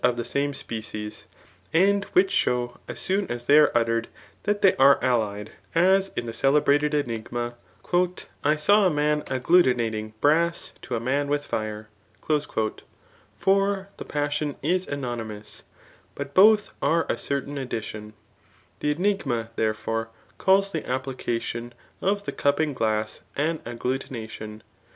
in 0.03 0.15
RHSTojuffi^'^' 0.15 0.15
v' 0.15 0.17
eu 0.17 0.23
V 0.23 0.29
Same 0.29 0.53
species,' 0.55 1.27
and 1.71 2.03
which 2.05 2.33
«libw 2.47 2.79
as 2.87 2.99
soon 2.99 3.27
a8'they(are 3.27 3.69
uttered 3.75 4.07
distt 4.45 4.63
they 4.63 4.75
are 4.77 4.97
allied; 5.03 5.51
as 5.75 6.07
in 6.15 6.25
that 6.25 6.33
celebrated 6.33 6.95
enigma, 6.95 7.55
*^ 7.83 8.25
I 8.43 8.55
saw 8.55 8.87
a 8.87 8.89
man 8.89 9.21
agglutinating 9.27 10.13
brass 10.19 10.71
to 10.81 10.95
a 10.95 10.99
man 10.99 11.27
with 11.27 11.47
fire/' 11.47 11.85
For 13.37 13.89
the 13.97 14.05
passion 14.05 14.55
is 14.63 14.87
anonymoas. 14.87 15.61
But 16.15 16.33
both 16.33 16.71
are 16.81 17.05
a 17.07 17.15
certain 17.15 17.57
addi« 17.57 17.83
tion. 17.83 18.13
The 18.79 18.89
enigma, 18.89 19.51
therefore, 19.55 20.09
calls 20.39 20.71
the 20.71 20.89
application 20.89 21.75
of 22.01 22.25
the 22.25 22.31
cupping 22.31 22.73
glass 22.73 23.21
an 23.35 23.59
agglutination. 23.65 24.61